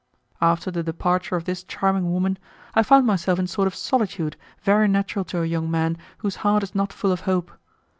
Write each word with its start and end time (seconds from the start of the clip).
After 0.41 0.71
the 0.71 0.81
departure 0.81 1.35
of 1.35 1.45
this 1.45 1.63
charming 1.63 2.11
woman, 2.11 2.39
I 2.73 2.81
found 2.81 3.05
myself 3.05 3.37
in 3.37 3.45
sort 3.45 3.67
of 3.67 3.75
solitude 3.75 4.35
very 4.63 4.87
natural 4.87 5.23
to 5.25 5.43
a 5.43 5.45
young 5.45 5.69
man 5.69 5.95
whose 6.17 6.37
heart 6.37 6.63
is 6.63 6.73
not 6.73 6.91
full 6.91 7.11
of 7.11 7.19
hope. 7.21 7.51